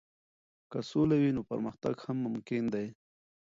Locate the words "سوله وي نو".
0.89-1.41